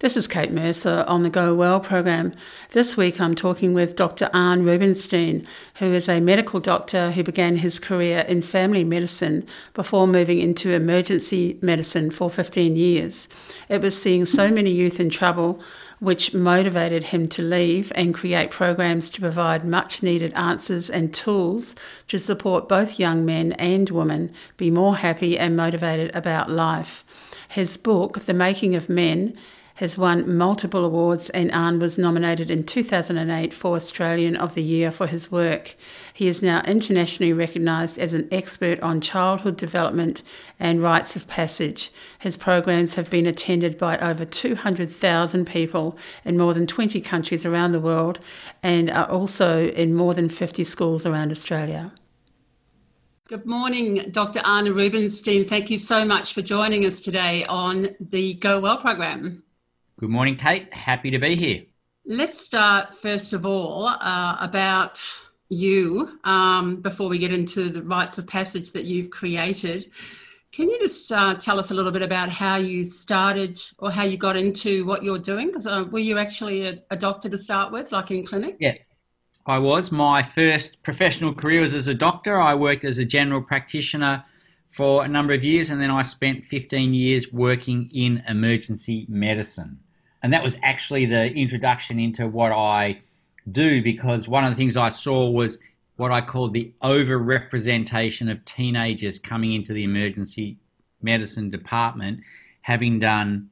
[0.00, 2.34] This is Cate Mercer on the Go Well program.
[2.72, 4.28] This week I'm talking with Dr.
[4.34, 10.06] Arne Rubinstein, who is a medical doctor who began his career in family medicine before
[10.06, 13.26] moving into emergency medicine for 15 years.
[13.70, 15.62] It was seeing so many youth in trouble
[15.98, 21.74] which motivated him to leave and create programs to provide much needed answers and tools
[22.08, 27.02] to support both young men and women be more happy and motivated about life.
[27.48, 29.34] His book, The Making of Men,
[29.76, 34.90] has won multiple awards and Arne was nominated in 2008 for Australian of the Year
[34.90, 35.74] for his work.
[36.12, 40.22] He is now internationally recognised as an expert on childhood development
[40.58, 41.90] and rites of passage.
[42.18, 47.72] His programs have been attended by over 200,000 people in more than 20 countries around
[47.72, 48.18] the world
[48.62, 51.92] and are also in more than 50 schools around Australia.
[53.28, 54.40] Good morning, Dr.
[54.44, 55.44] Arne Rubinstein.
[55.44, 59.42] Thank you so much for joining us today on the Go Well program.
[59.98, 60.74] Good morning, Cate.
[60.74, 61.62] Happy to be here.
[62.04, 65.02] Let's start, first of all, uh, about
[65.48, 69.90] you um, before we get into the rites of passage that you've created.
[70.52, 74.02] Can you just uh, tell us a little bit about how you started or how
[74.02, 75.46] you got into what you're doing?
[75.46, 78.56] Because uh, were you actually a, a, doctor to start with, like in clinic?
[78.60, 78.74] Yeah,
[79.46, 79.90] I was.
[79.90, 82.38] My first professional career was as a doctor.
[82.38, 84.26] I worked as a general practitioner
[84.68, 89.80] for a number of years, and then I spent 15 years working in emergency medicine
[90.22, 93.00] and that was actually the introduction into what I
[93.50, 95.58] do because one of the things I saw was
[95.96, 100.58] what I called the overrepresentation of teenagers coming into the emergency
[101.00, 102.20] medicine department,
[102.62, 103.50] having done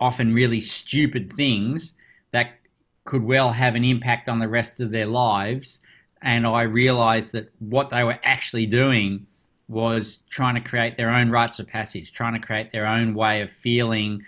[0.00, 1.94] often really stupid things
[2.32, 2.58] that
[3.04, 5.80] could well have an impact on the rest of their lives.
[6.22, 9.26] And I realized that what they were actually doing
[9.68, 13.42] was trying to create their own rites of passage, trying to create their own way
[13.42, 14.22] of feeling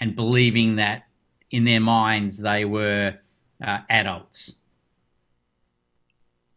[0.00, 1.04] and believing that
[1.50, 3.18] in their minds they were
[3.64, 4.54] uh, adults.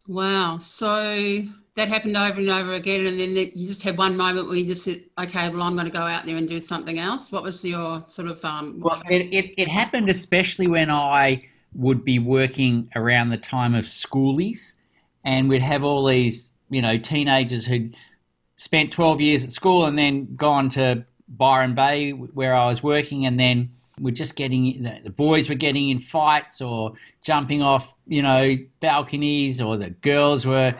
[0.06, 0.58] Wow.
[0.58, 1.44] So
[1.76, 4.66] that happened over and over again, and then you just had one moment where you
[4.66, 7.42] just said, "Okay, well, I'm going to go out there and do something else." What
[7.42, 8.44] was your sort of?
[8.44, 13.74] Um, well, it, it, it happened especially when I would be working around the time
[13.74, 14.74] of schoolies,
[15.24, 17.96] and we'd have all these, you know, teenagers who'd
[18.56, 23.26] spent 12 years at school and then gone to Byron Bay where I was working,
[23.26, 28.22] and then we're just getting the boys were getting in fights or jumping off, you
[28.22, 30.74] know, balconies, or the girls were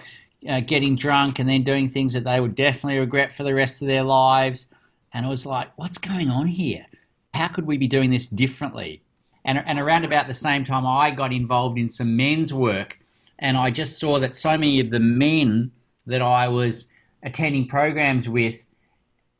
[0.48, 3.80] uh, getting drunk and then doing things that they would definitely regret for the rest
[3.80, 4.66] of their lives.
[5.12, 6.86] And it was like, what's going on here?
[7.32, 9.02] How could we be doing this differently?
[9.44, 12.98] And, and around about the same time, I got involved in some men's work,
[13.38, 15.70] and I just saw that so many of the men
[16.06, 16.86] that I was
[17.22, 18.64] attending programs with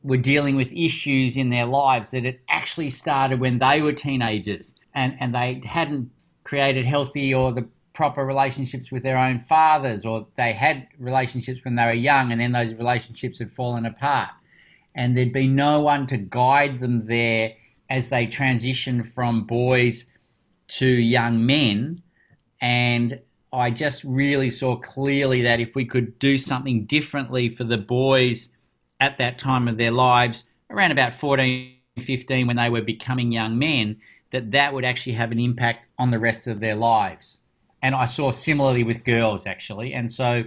[0.05, 4.75] were dealing with issues in their lives that it actually started when they were teenagers
[4.93, 6.11] and, and they hadn't
[6.43, 11.75] created healthy or the proper relationships with their own fathers or they had relationships when
[11.75, 14.29] they were young and then those relationships had fallen apart.
[14.93, 17.53] And there'd be no one to guide them there
[17.89, 20.05] as they transitioned from boys
[20.67, 22.03] to young men.
[22.61, 27.77] And I just really saw clearly that if we could do something differently for the
[27.77, 28.49] boys
[29.05, 33.57] at that time of their lives, around about 14, 15, when they were becoming young
[33.57, 33.97] men,
[34.31, 37.39] that that would actually have an impact on the rest of their lives.
[37.81, 39.93] And I saw similarly with girls, actually.
[39.93, 40.45] And so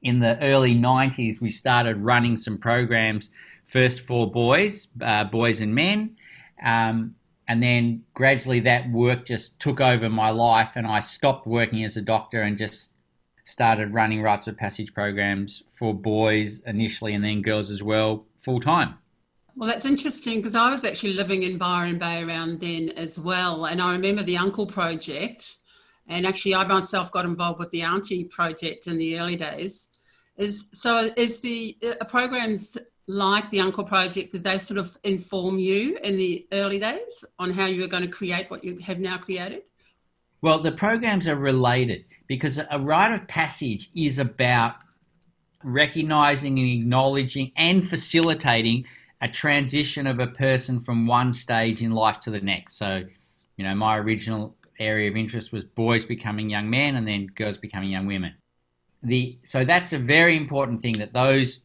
[0.00, 3.30] in the early 90s, we started running some programs
[3.66, 6.16] first for boys, uh, boys and men.
[6.64, 7.14] Um,
[7.46, 11.96] and then gradually that work just took over my life, and I stopped working as
[11.96, 12.91] a doctor and just
[13.52, 18.60] started running rites of passage programs for boys initially and then girls as well full
[18.60, 18.94] time.
[19.54, 23.66] Well, that's interesting because I was actually living in Byron Bay around then as well.
[23.66, 25.56] And I remember the Uncle Project.
[26.08, 29.88] And actually, I myself got involved with the Auntie Project in the early days.
[30.38, 31.76] Is so is the
[32.08, 37.24] programs like the Uncle Project, did they sort of inform you in the early days
[37.38, 39.62] on how you were going to create what you have now created?
[40.42, 44.74] Well, the programs are related because a rite of passage is about
[45.62, 48.84] recognizing and acknowledging and facilitating
[49.20, 52.74] a transition of a person from one stage in life to the next.
[52.74, 53.04] So,
[53.56, 57.56] you know, my original area of interest was boys becoming young men and then girls
[57.56, 58.34] becoming young women.
[59.00, 61.60] The so that's a very important thing that those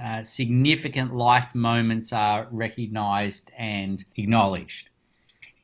[0.00, 4.88] uh, significant life moments are recognized and acknowledged.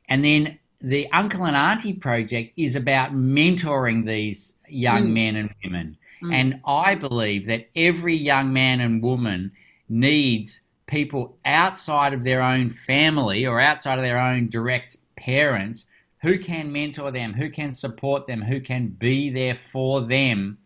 [0.08, 5.12] And then the Uncle and Auntie project is about mentoring these young mm.
[5.12, 5.96] men and women.
[6.22, 6.32] Mm.
[6.32, 9.52] And I believe that every young man and woman
[9.88, 15.86] needs people outside of their own family or outside of their own direct parents
[16.22, 20.58] who can mentor them, who can support them, who can be there for them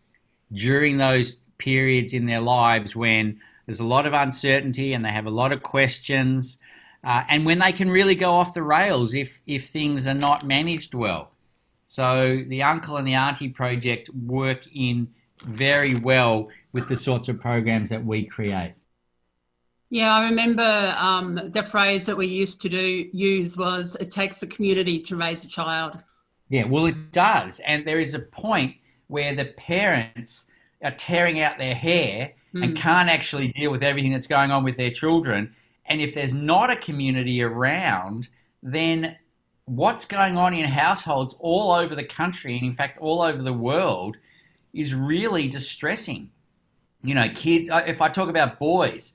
[0.51, 5.25] during those periods in their lives when there's a lot of uncertainty and they have
[5.25, 6.57] a lot of questions,
[7.03, 10.45] uh, and when they can really go off the rails if, if things are not
[10.45, 11.31] managed well.
[11.85, 15.09] So the Uncle and the Auntie project work in
[15.43, 18.75] very well with the sorts of programs that we create.
[19.89, 24.41] Yeah, I remember um, the phrase that we used to do use was "it takes
[24.41, 26.01] a community to raise a child."
[26.47, 28.75] Yeah, well, it does, and there is a point
[29.07, 30.47] where the parents
[30.81, 32.63] are tearing out their hair mm.
[32.63, 35.53] and can't actually deal with everything that's going on with their children.
[35.85, 38.29] And if there's not a community around,
[38.63, 39.17] then
[39.65, 43.53] what's going on in households all over the country, and in fact all over the
[43.53, 44.17] world,
[44.73, 46.31] is really distressing.
[47.03, 47.69] You know, kids.
[47.71, 49.13] If I talk about boys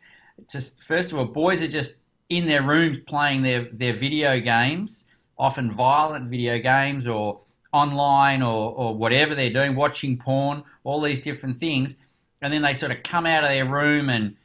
[0.51, 1.95] just first of all, boys are just
[2.29, 5.05] in their rooms playing their, their video games,
[5.39, 7.41] often violent video games or
[7.73, 11.97] online or, or whatever they're doing, watching porn, all these different things.
[12.43, 14.37] And then they sort of come out of their room and,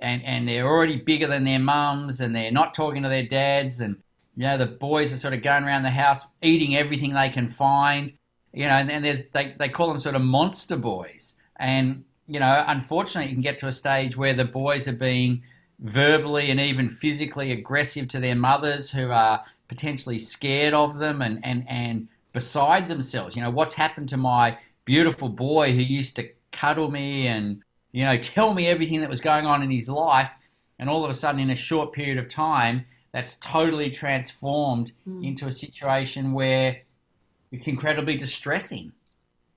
[0.00, 3.80] and, and they're already bigger than their mums and they're not talking to their dads.
[3.80, 3.96] And,
[4.36, 7.48] you know, the boys are sort of going around the house eating everything they can
[7.48, 8.12] find,
[8.52, 11.34] you know, and, and there's, they, they call them sort of monster boys.
[11.58, 15.42] And you know, unfortunately, you can get to a stage where the boys are being
[15.80, 21.40] verbally and even physically aggressive to their mothers who are potentially scared of them and,
[21.42, 23.34] and, and beside themselves.
[23.34, 27.62] You know, what's happened to my beautiful boy who used to cuddle me and,
[27.92, 30.30] you know, tell me everything that was going on in his life.
[30.78, 35.26] And all of a sudden, in a short period of time, that's totally transformed mm.
[35.26, 36.78] into a situation where
[37.52, 38.92] it's incredibly distressing.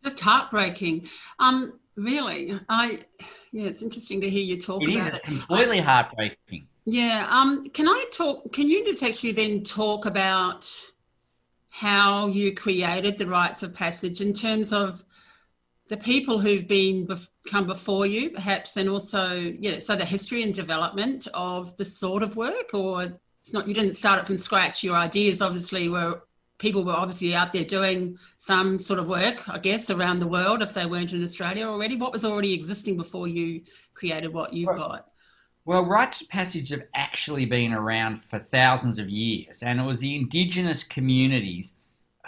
[0.03, 1.07] Just heartbreaking.
[1.39, 2.99] Um, Really, I
[3.51, 5.23] yeah, it's interesting to hear you talk it about is, it.
[5.23, 6.67] completely heartbreaking.
[6.85, 7.27] Yeah.
[7.29, 7.69] Um.
[7.69, 8.51] Can I talk?
[8.51, 10.67] Can you just actually then talk about
[11.69, 15.03] how you created the rites of passage in terms of
[15.93, 17.07] the people who've been
[17.47, 22.23] come before you, perhaps, and also yeah, so the history and development of the sort
[22.23, 24.83] of work, or it's not you didn't start it from scratch.
[24.83, 26.23] Your ideas obviously were
[26.57, 30.63] people were obviously out there doing some sort of work, I guess, around the world
[30.63, 31.95] if they weren't in Australia already.
[31.95, 33.61] What was already existing before you
[33.93, 35.07] created what you've well, got?
[35.65, 39.99] Well, rites of passage have actually been around for thousands of years, and it was
[39.99, 41.73] the indigenous communities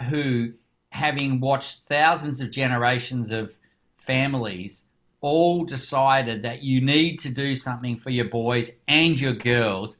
[0.08, 0.52] who,
[0.90, 3.56] having watched thousands of generations of
[3.98, 4.84] families,
[5.20, 9.96] all decided that you need to do something for your boys and your girls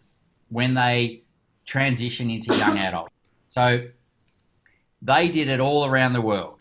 [0.48, 1.22] when they
[1.64, 3.10] transition into young adult.
[3.46, 3.80] So
[5.02, 6.58] they did it all around the world.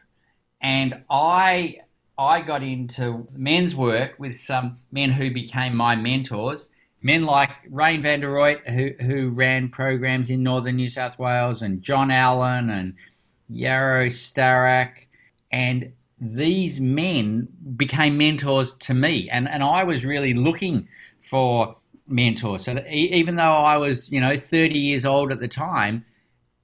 [0.62, 1.80] And I
[2.18, 6.70] I got into men's work with some men who became my mentors.
[7.02, 11.62] Men like Rain van der Ruyt, who, who ran programs in northern New South Wales,
[11.62, 12.96] and John Allen and
[13.50, 15.06] Yarrow Starak.
[15.52, 19.30] And these men became mentors to me.
[19.30, 20.88] And, and I was really looking
[21.22, 21.78] for
[22.08, 22.66] mentors.
[22.66, 26.06] So even though I was, you know, 30 years old at the time,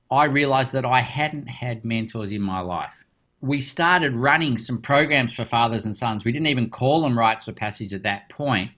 [0.09, 3.05] I realized that I hadn't had mentors in my life.
[3.39, 6.23] We started running some programs for fathers and sons.
[6.23, 8.71] We didn't even call them rites of passage at that point.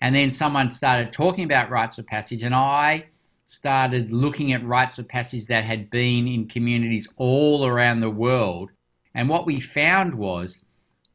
[0.00, 3.06] And then someone started talking about rites of passage, and I
[3.50, 8.70] started looking at rites of passage that had been in communities all around the world.
[9.12, 10.62] And what we found was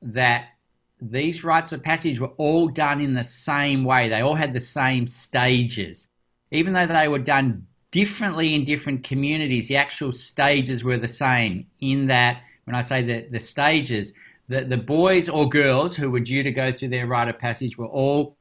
[0.02, 0.50] that
[1.02, 4.10] these rites of passage were all done in the same way.
[4.10, 6.10] They all had the same stages.
[6.52, 9.70] Even though they were done differently in different communities.
[9.70, 14.12] The actual stages were the same in that, when I say the, the stages,
[14.50, 17.78] the, the boys or girls who were due to go through their rite of passage
[17.78, 18.36] were all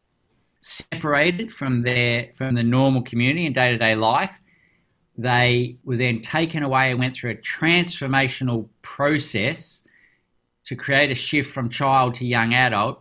[0.64, 4.40] separated from their from the normal community and day-to-day life.
[5.16, 9.84] They were then taken away and went through a transformational process
[10.64, 12.98] to create a shift from child to young adult.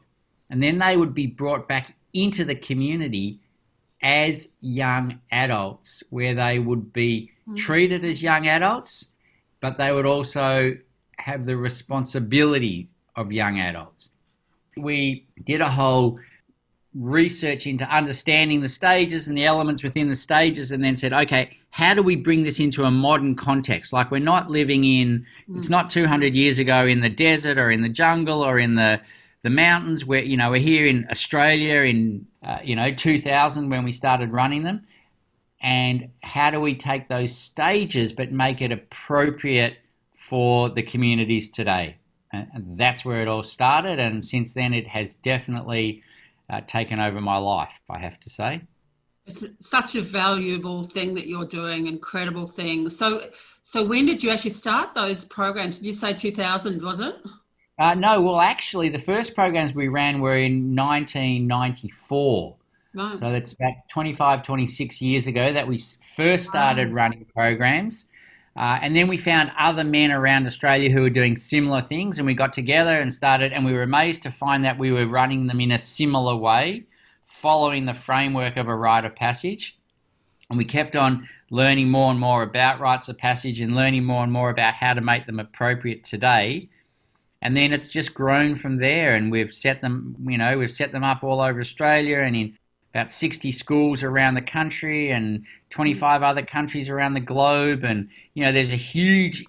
[0.49, 3.39] And then they would be brought back into the community
[4.01, 7.55] as young adults, where they would be mm.
[7.55, 9.07] treated as young adults,
[9.61, 10.77] but they would also
[11.17, 14.09] have the responsibility of young adults.
[14.75, 16.19] We did a whole
[16.95, 21.57] research into understanding the stages and the elements within the stages and then said, okay,
[21.71, 23.93] how do we bring this into a modern context?
[23.93, 25.57] Like we're not living in, mm.
[25.57, 29.01] it's not 200 years ago in the desert or in the jungle or in the,
[29.41, 33.83] the mountains where, you know, we're here in Australia in uh, you know, 2000 when
[33.83, 34.85] we started running them.
[35.61, 39.77] And how do we take those stages but make it appropriate
[40.13, 41.97] for the communities today?
[42.31, 43.99] And that's where it all started.
[43.99, 46.03] And since then, it has definitely
[46.53, 48.61] uh, taken over my life, I have to say.
[49.25, 52.89] It's such a valuable thing that you're doing, incredible thing.
[52.89, 53.25] So,
[53.61, 55.79] so when did you actually start those programs?
[55.79, 57.15] Did you say 2000, was it?
[57.79, 62.55] Uh, no, well, actually, the first programs we ran were in 1994.
[62.93, 63.17] Right.
[63.17, 65.79] So that's about 25, 26 years ago that we
[66.15, 66.95] first started wow.
[66.95, 68.05] running programs.
[68.55, 72.27] Uh, and then we found other men around Australia who were doing similar things, and
[72.27, 75.47] we got together and started, and we were amazed to find that we were running
[75.47, 76.83] them in a similar way,
[77.25, 79.77] following the framework of a rite of passage.
[80.49, 84.23] And we kept on learning more and more about rites of passage and learning more
[84.23, 86.69] and more about how to make them appropriate today.
[87.41, 90.91] And then it's just grown from there, and we've set them, you know, we've set
[90.91, 92.57] them up all over Australia and in
[92.93, 97.83] about 60 schools around the country and 25 other countries around the globe.
[97.83, 99.45] And, you know, there's a huge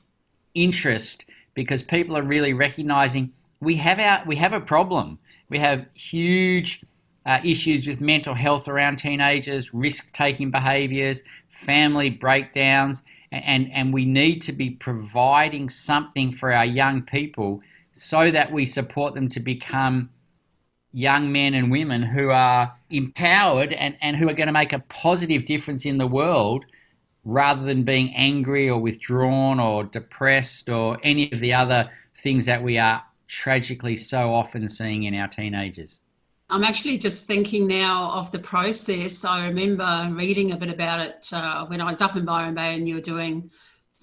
[0.54, 5.18] interest because people are really recognizing we have our, we have a problem.
[5.48, 6.82] We have huge
[7.26, 14.04] uh, issues with mental health around teenagers, risk taking behaviors, family breakdowns, and, and we
[14.04, 17.60] need to be providing something for our young people
[17.92, 20.10] so that we support them to become
[20.92, 24.78] young men and women who are empowered and, and who are going to make a
[24.78, 26.64] positive difference in the world
[27.24, 32.62] rather than being angry or withdrawn or depressed or any of the other things that
[32.62, 36.00] we are tragically so often seeing in our teenagers.
[36.50, 39.24] I'm actually just thinking now of the process.
[39.24, 42.74] I remember reading a bit about it uh, when I was up in Byron Bay
[42.74, 43.50] and you were doing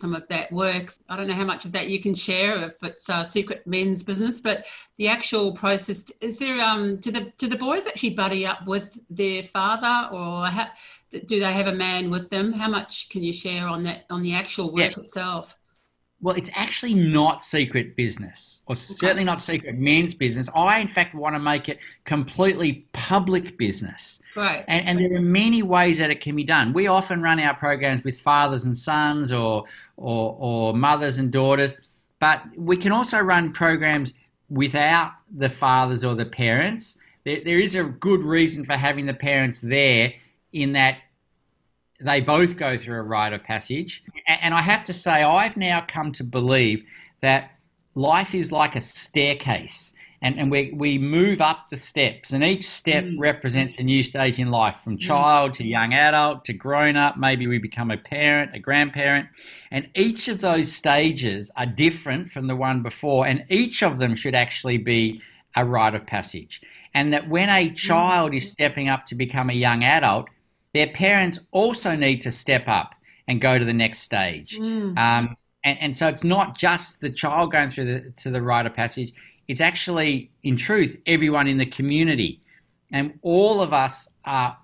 [0.02, 1.00] some of that works.
[1.08, 4.04] I don't know how much of that you can share if it's a secret men's
[4.04, 4.66] business, but
[4.98, 6.60] the actual process is there.
[6.60, 10.74] Um, do the do the boys actually buddy up with their father, or ha-
[11.12, 12.52] do they have a man with them?
[12.52, 15.04] How much can you share on that on the actual work yeah.
[15.04, 15.56] itself?
[16.24, 20.50] Well, it's actually not secret business, or certainly not secret men's business.
[20.56, 24.22] I, in fact, want to make it completely public business.
[24.36, 24.64] Right.
[24.68, 26.74] And, and there are many ways that it can be done.
[26.74, 29.66] We often run our programs with fathers and sons, or
[29.98, 31.76] or, or mothers and daughters,
[32.20, 34.14] but we can also run programs
[34.48, 37.00] without the fathers or the parents.
[37.24, 40.14] There, there is a good reason for having the parents there,
[40.54, 40.98] in that
[42.04, 44.04] they both go through a rite of passage.
[44.28, 46.84] And I have to say, I've now come to believe
[47.22, 47.52] that
[47.96, 49.94] life is like a staircase.
[50.24, 53.16] And, and we, we move up the steps, and each step mm.
[53.18, 55.02] represents a new stage in life from mm.
[55.02, 57.18] child to young adult to grown up.
[57.18, 59.30] Maybe we become a parent, a grandparent.
[59.72, 64.14] And each of those stages are different from the one before, and each of them
[64.14, 65.24] should actually be
[65.56, 66.62] a rite of passage.
[66.94, 67.76] And that when a mm.
[67.76, 70.28] child is stepping up to become a young adult,
[70.74, 72.96] their parents also need to step up
[73.28, 74.58] and go to the next stage.
[74.58, 74.98] Mm.
[74.98, 78.66] Um, and, and, so it's not just the child going through the, to the rite
[78.66, 79.14] of passage,
[79.48, 82.42] it's actually, in truth, everyone in the community.
[82.92, 84.58] And all of us are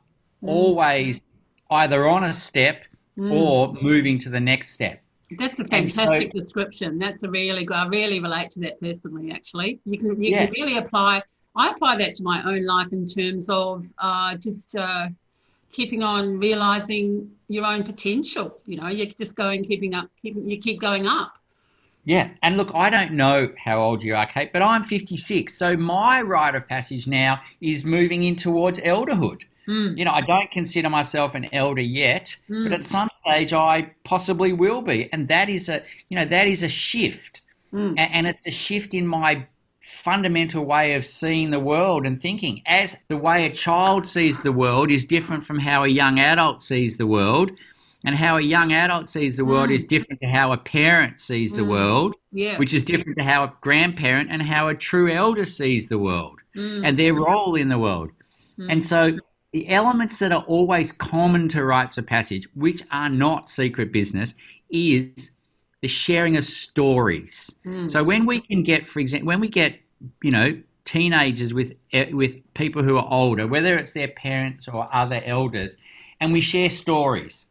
[0.44, 0.50] mm.
[0.50, 1.22] always
[1.70, 2.86] either on a step
[3.18, 3.32] mm.
[3.32, 5.02] or moving to the next step.
[5.38, 7.00] That's a fantastic so, description.
[7.00, 7.76] That's a really good.
[7.76, 9.32] I really relate to that personally.
[9.32, 10.46] Actually, you can you yeah.
[10.46, 11.22] can really apply.
[11.56, 15.10] I apply that to my own life in terms of uh, just uh,
[15.72, 18.60] keeping on realizing your own potential.
[18.66, 21.38] You know, you're just going, keeping up, keeping, you keep going up.
[22.04, 25.54] Yeah, and look, I don't know how old you are, Cate, but I'm 56.
[25.54, 29.42] So my rite of passage now is moving in towards elderhood.
[29.68, 29.98] Mm.
[29.98, 32.64] You know, I don't consider myself an elder yet, mm.
[32.64, 36.48] but at some stage I possibly will be, and that is a, you know, that
[36.48, 37.42] is a shift,
[37.74, 37.94] mm.
[37.98, 39.46] and it's a shift in my
[39.88, 42.62] fundamental way of seeing the world and thinking.
[42.66, 46.62] As the way a child sees the world is different from how a young adult
[46.62, 47.52] sees the world,
[48.06, 49.74] and how a young adult sees the world mm.
[49.74, 51.70] is different to how a parent sees the mm.
[51.70, 52.58] world, yeah.
[52.58, 56.40] which is different to how a grandparent and how a true elder sees the world
[56.56, 56.88] mm.
[56.88, 58.12] and their role in the world.
[58.60, 58.72] Mm.
[58.72, 59.18] And so
[59.52, 64.36] the elements that are always common to rites of passage, which are not secret business,
[64.70, 65.32] is
[65.82, 67.54] the sharing of stories.
[67.66, 67.90] Mm.
[67.90, 69.80] So when we can get, for example, when we get,
[70.24, 74.88] you know, teenagers with eh, with people who are older, whether it's their parents or
[74.94, 75.78] other elders,
[76.20, 77.48] and we share stories.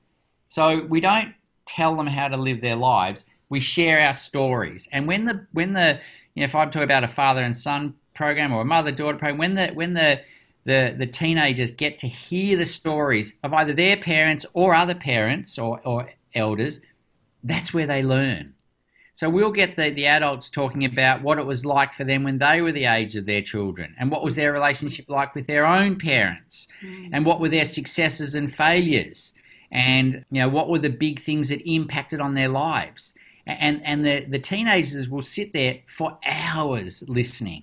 [0.47, 1.35] So we don't
[1.66, 3.25] tell them how to live their lives.
[3.49, 4.88] We share our stories.
[4.90, 6.00] And when the when the
[6.35, 9.18] you know, if I'm talking about a father and son program or a mother daughter
[9.18, 10.23] program, when the when the
[10.64, 15.61] the, the teenagers get to hear the stories of either their parents or other parents
[15.61, 16.80] or, or elders
[17.47, 18.55] that's where they learn.
[19.15, 22.37] So we'll get the, the adults talking about what it was like for them when
[22.37, 25.65] they were the age of their children and what was their relationship like with their
[25.65, 27.09] own parents mm.
[27.12, 29.33] and what were their successes and failures
[29.73, 33.15] and you know what were the big things that impacted on their lives.
[33.47, 37.62] And, and the, the teenagers will sit there for hours listening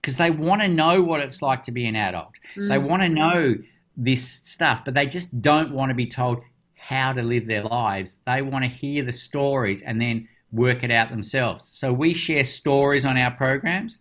[0.00, 2.32] because they want to know what it's like to be an adult.
[2.56, 2.68] Mm.
[2.68, 3.54] They want to know
[3.96, 6.40] this stuff, but they just don't want to be told
[6.80, 8.16] how to live their lives.
[8.26, 11.68] They want to hear the stories and then work it out themselves.
[11.68, 13.98] So we share stories on our programs.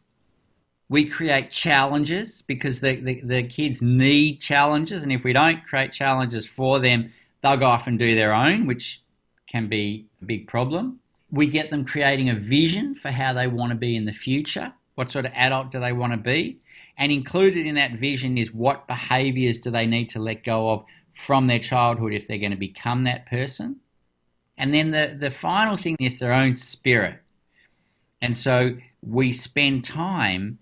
[0.88, 5.04] We create challenges because the, the, the, kids need challenges.
[5.04, 8.66] And if we don't create challenges for them, they'll go off and do their own,
[8.66, 9.04] which
[9.46, 11.00] can be a big problem.
[11.30, 14.74] We get them creating a vision for how they want to be in the future.
[14.96, 16.60] What sort of adult do they want to be?
[16.98, 20.86] And included in that vision is what behaviors do they need to let go of
[21.14, 23.78] from their childhood if they're going to become that person.
[24.58, 27.22] And then the, the final thing is their own spirit.
[28.22, 30.60] And so we spend time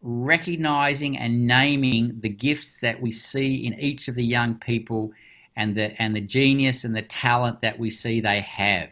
[0.00, 5.12] recognizing and naming the gifts that we see in each of the young people
[5.56, 8.90] and the and the genius and the talent that we see they have.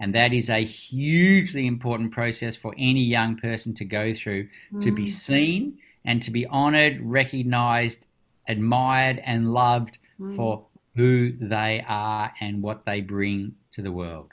[0.00, 4.82] And that is a hugely important process for any young person to go through mm.
[4.82, 5.08] to be mm.
[5.08, 8.06] seen and to be honored, recognized,
[8.48, 10.34] admired, and loved mm.
[10.34, 10.64] for
[10.96, 14.32] who they are and what they bring to the world.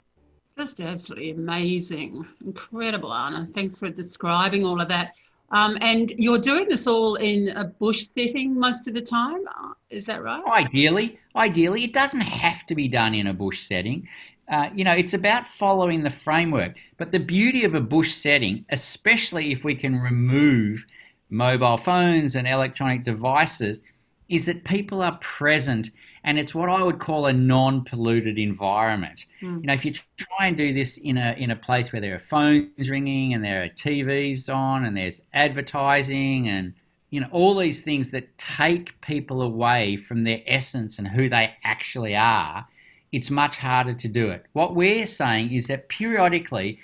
[0.58, 2.26] Just absolutely amazing.
[2.44, 3.52] Incredible, Arne.
[3.52, 5.14] Thanks for describing all of that.
[5.50, 9.44] Um, and you're doing this all in a bush setting most of the time,
[9.90, 10.42] is that right?
[10.44, 14.08] Ideally, ideally, it doesn't have to be done in a bush setting.
[14.48, 16.74] Uh, you know, it's about following the framework.
[16.96, 20.86] But the beauty of a bush setting, especially if we can remove
[21.28, 23.82] mobile phones and electronic devices,
[24.28, 25.90] is that people are present
[26.26, 29.26] and it's what I would call a non-polluted environment.
[29.40, 29.60] Mm.
[29.60, 32.16] You know, if you try and do this in a in a place where there
[32.16, 36.74] are phones ringing and there are TVs on and there's advertising and
[37.10, 41.54] you know all these things that take people away from their essence and who they
[41.62, 42.66] actually are,
[43.12, 44.46] it's much harder to do it.
[44.52, 46.80] What we're saying is that periodically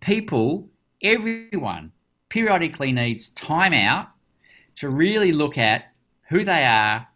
[0.00, 0.68] people,
[1.02, 1.90] everyone,
[2.28, 4.10] periodically needs time out
[4.76, 5.92] to really look at
[6.28, 7.08] who they are,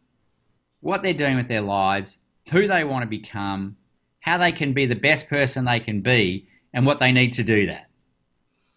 [0.81, 2.19] what they're doing with their lives,
[2.51, 3.77] who they want to become,
[4.21, 7.43] how they can be the best person they can be, and what they need to
[7.43, 7.89] do that.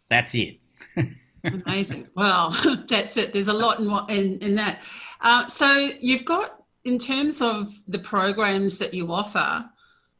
[0.09, 0.59] That's it.
[1.43, 2.07] Amazing.
[2.15, 2.55] Well,
[2.87, 3.33] that's it.
[3.33, 4.81] There's a lot in in, in that.
[5.21, 9.69] Uh, so you've got in terms of the programs that you offer.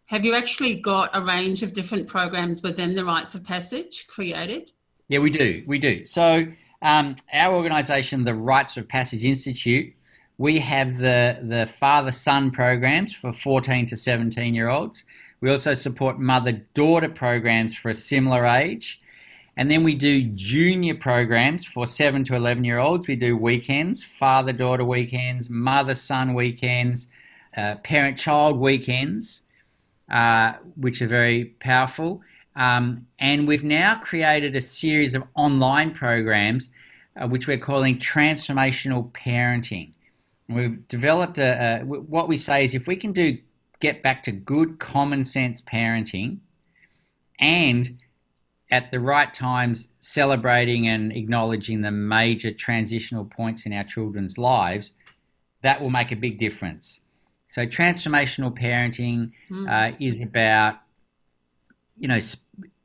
[0.08, 4.71] Have you actually got a range of different programs within the Rites of Passage created?
[5.08, 5.63] Yeah, we do.
[5.65, 6.06] We do.
[6.06, 6.45] So
[6.82, 9.93] um, our organisation, the Rites of Passage Institute,
[10.38, 15.04] we have the, the father son programs for 14 to 17 year olds.
[15.41, 19.02] We also support mother daughter programs for a similar age.
[19.56, 23.08] And then we do junior programs for 7 to 11 year olds.
[23.08, 27.08] We do weekends, father daughter weekends, mother son weekends,
[27.56, 29.43] uh, parent child weekends,
[30.10, 32.22] uh, which are very powerful.
[32.56, 36.69] Um, and we've now created a series of online programs
[37.15, 39.91] uh, which we're calling transformational parenting.
[40.49, 43.38] We've developed a, a, what we say is if we can do
[43.79, 46.39] get back to good common sense parenting
[47.39, 47.97] and
[48.71, 54.93] at the right times celebrating and acknowledging the major transitional points in our children's lives,
[55.62, 57.01] that will make a big difference.
[57.49, 59.69] So transformational parenting mm.
[59.69, 60.77] uh, is about
[61.97, 62.19] you know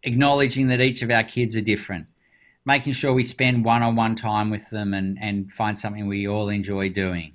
[0.03, 2.07] acknowledging that each of our kids are different,
[2.65, 6.89] making sure we spend one-on-one time with them and, and find something we all enjoy
[6.89, 7.33] doing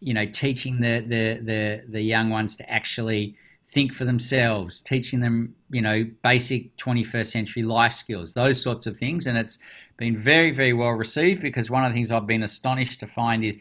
[0.00, 5.20] you know, teaching the, the, the, the young ones to actually think for themselves, teaching
[5.20, 9.26] them, you know, basic 21st century life skills, those sorts of things.
[9.26, 9.58] And it's
[9.96, 13.44] been very, very well received because one of the things I've been astonished to find
[13.44, 13.58] is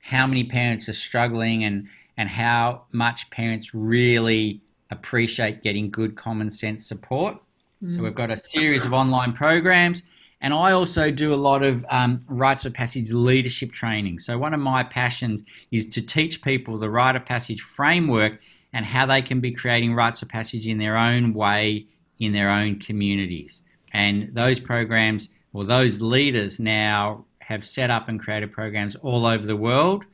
[0.00, 6.50] how many parents are struggling and, and how much parents really appreciate getting good common
[6.50, 7.36] sense support.
[7.82, 7.96] Mm.
[7.96, 10.02] So we've got a series of online programs
[10.40, 14.20] and I also do a lot of um, rites of passage leadership training.
[14.20, 18.40] So, one of my passions is to teach people the rite of passage framework
[18.72, 21.86] and how they can be creating rites of passage in their own way
[22.18, 23.62] in their own communities.
[23.92, 29.46] And those programs, or those leaders now have set up and created programs all over
[29.46, 30.04] the world.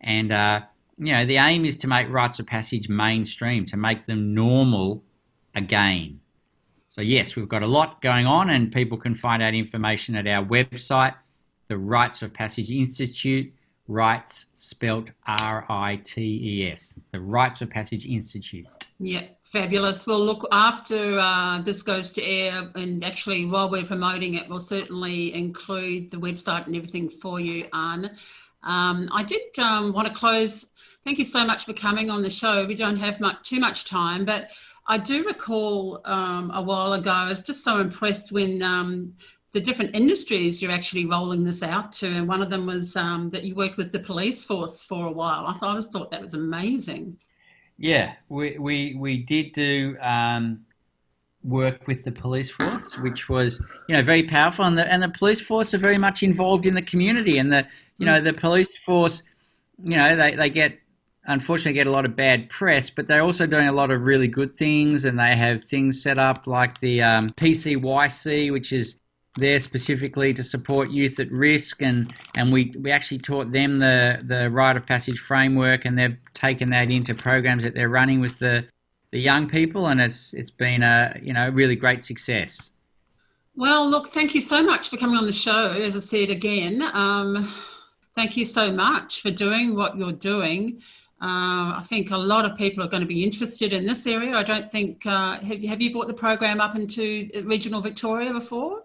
[0.00, 0.62] And, uh,
[0.98, 5.02] you know, the aim is to make rites of passage mainstream, to make them normal
[5.54, 6.20] again.
[6.92, 10.26] So, yes, we've got a lot going on, and people can find out information at
[10.26, 11.14] our website,
[11.68, 13.50] the Rites of Passage Institute,
[13.88, 18.66] Rites spelt R I T E S, the Rites of Passage Institute.
[19.00, 20.06] Yeah, fabulous.
[20.06, 24.60] Well, look, after uh, this goes to air, and actually while we're promoting it, we'll
[24.60, 28.10] certainly include the website and everything for you, Arne.
[28.64, 30.66] Um, I did um, want to close.
[31.04, 32.66] Thank you so much for coming on the show.
[32.66, 34.52] We don't have much, too much time, but
[34.86, 39.14] I do recall um, a while ago, I was just so impressed when um,
[39.52, 42.08] the different industries you're actually rolling this out to.
[42.08, 45.12] And one of them was um, that you worked with the police force for a
[45.12, 45.46] while.
[45.46, 47.16] I, thought, I always thought that was amazing.
[47.78, 50.64] Yeah, we, we, we did do um,
[51.44, 55.08] work with the police force, which was you know very powerful, and the and the
[55.08, 57.66] police force are very much involved in the community, and the
[57.98, 59.22] you know the police force,
[59.82, 60.78] you know they, they get
[61.24, 64.28] unfortunately get a lot of bad press, but they're also doing a lot of really
[64.28, 68.96] good things, and they have things set up like the um, PCYC, which is
[69.36, 74.20] there specifically to support youth at risk and and we, we actually taught them the
[74.24, 78.38] the rite of passage framework and they've taken that into programs that they're running with
[78.40, 78.64] the
[79.10, 82.72] the young people and it's it's been a you know really great success.
[83.56, 86.82] Well look thank you so much for coming on the show as i said again.
[86.92, 87.50] Um,
[88.14, 90.82] thank you so much for doing what you're doing
[91.22, 94.34] uh, I think a lot of people are going to be interested in this area.
[94.34, 98.82] I don't think, uh, have, have you brought the program up into regional Victoria before?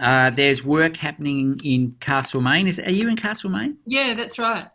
[0.00, 2.66] Uh, there's work happening in Castlemaine.
[2.66, 3.76] Is are you in Castlemaine?
[3.86, 4.66] Yeah, that's right.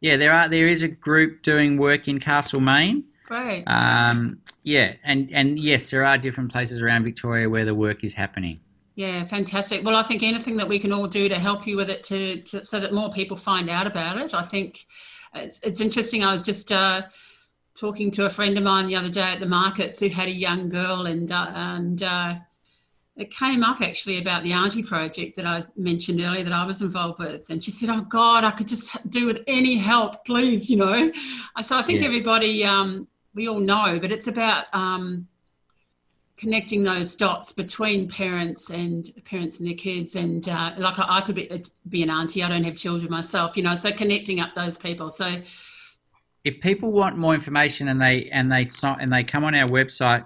[0.00, 0.50] Yeah, there are.
[0.50, 3.04] There is a group doing work in Castlemaine.
[3.24, 3.64] Great.
[3.66, 8.12] Um, yeah, and and yes, there are different places around Victoria where the work is
[8.12, 8.60] happening.
[8.96, 9.82] Yeah, fantastic.
[9.84, 12.36] Well, I think anything that we can all do to help you with it, to,
[12.42, 14.34] to so that more people find out about it.
[14.34, 14.84] I think
[15.34, 16.24] it's, it's interesting.
[16.24, 17.02] I was just uh,
[17.74, 20.32] talking to a friend of mine the other day at the markets who had a
[20.32, 22.34] young girl, and uh, and uh,
[23.16, 26.80] it came up actually about the Auntie project that I mentioned earlier that I was
[26.80, 27.50] involved with.
[27.50, 31.12] And she said, Oh God, I could just do with any help, please, you know.
[31.62, 32.06] So I think yeah.
[32.06, 35.26] everybody, um, we all know, but it's about um,
[36.42, 40.16] connecting those dots between parents and parents and their kids.
[40.16, 43.56] And uh, like I, I could be, be an auntie, I don't have children myself,
[43.56, 45.08] you know, so connecting up those people.
[45.08, 45.40] So
[46.42, 50.24] if people want more information and they and they and they come on our website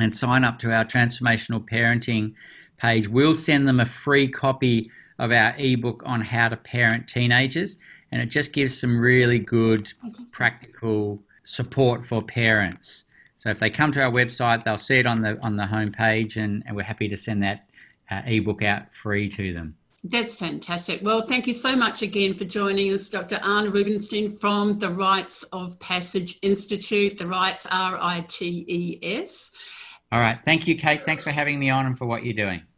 [0.00, 2.34] and sign up to our transformational parenting
[2.76, 7.78] page, we'll send them a free copy of our ebook on how to parent teenagers.
[8.10, 9.92] And it just gives some really good
[10.32, 13.04] practical support for parents.
[13.38, 16.36] So if they come to our website, they'll see it on the on the homepage,
[16.36, 17.68] and, and we're happy to send that
[18.10, 19.76] uh, ebook out free to them.
[20.04, 21.00] That's fantastic.
[21.02, 23.40] Well, thank you so much again for joining us, Dr.
[23.42, 27.16] Arne Rubinstein from the Rites of Passage Institute.
[27.16, 29.50] The Rites, R I T E S.
[30.10, 30.38] All right.
[30.44, 31.04] Thank you, Cate.
[31.04, 32.62] Thanks for having me on and for what you're doing.